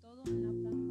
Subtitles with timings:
[0.00, 0.81] todo en la plataforma.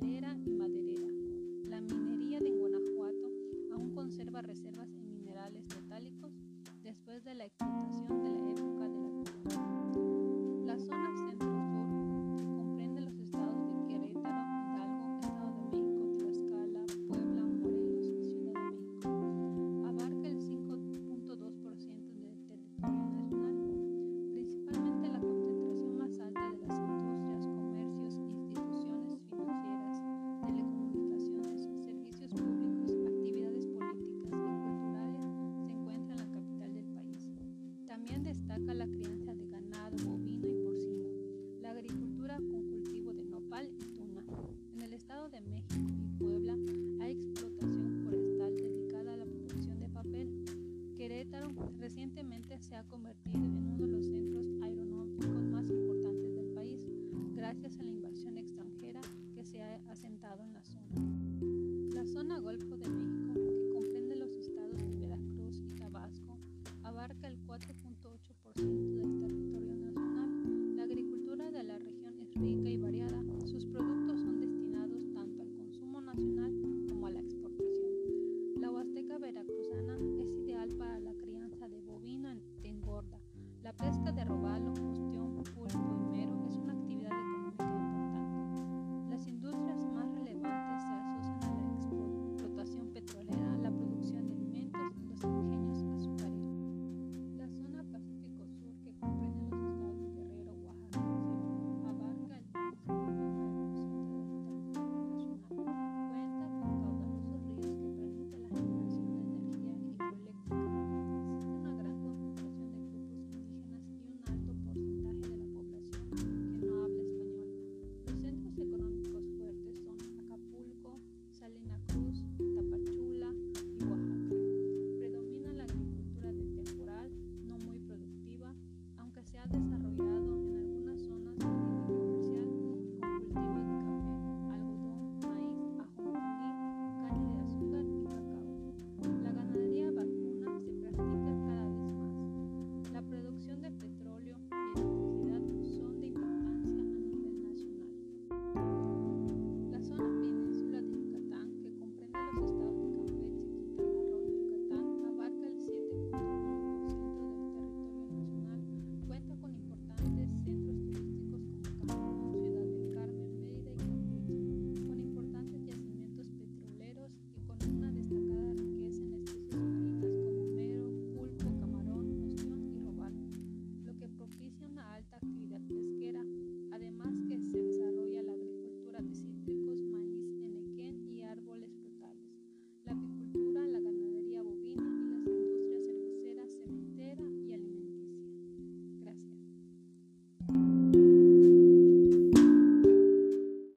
[0.00, 0.53] Velera.
[51.84, 54.06] recientemente se ha convertido en uno de los